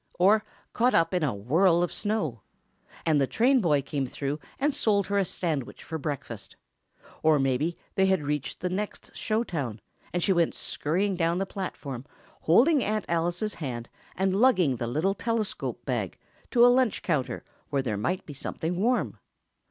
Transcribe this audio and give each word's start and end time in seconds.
or 0.17 0.43
caught 0.73 0.95
up 0.95 1.13
in 1.13 1.21
a 1.21 1.31
whirl 1.31 1.83
of 1.83 1.93
snow; 1.93 2.41
and 3.05 3.21
the 3.21 3.27
train 3.27 3.61
boy 3.61 3.83
came 3.83 4.07
through 4.07 4.39
and 4.57 4.73
sold 4.73 5.05
her 5.05 5.19
a 5.19 5.23
sandwich 5.23 5.83
for 5.83 5.99
breakfast; 5.99 6.55
or 7.21 7.37
maybe 7.37 7.77
they 7.93 8.07
had 8.07 8.23
reached 8.23 8.61
the 8.61 8.69
next 8.69 9.15
show 9.15 9.43
town, 9.43 9.79
and 10.11 10.23
she 10.23 10.33
went 10.33 10.55
scurrying 10.55 11.15
down 11.15 11.37
the 11.37 11.45
platform, 11.45 12.03
holding 12.45 12.83
Aunt 12.83 13.05
Alice's 13.07 13.53
hand 13.53 13.89
and 14.15 14.35
lugging 14.35 14.77
the 14.77 14.87
little 14.87 15.13
telescope 15.13 15.85
bag, 15.85 16.17
to 16.49 16.65
a 16.65 16.75
lunch 16.75 17.03
counter 17.03 17.43
where 17.69 17.83
there 17.83 17.95
might 17.95 18.25
be 18.25 18.33
something 18.33 18.77
warm.... 18.79 19.19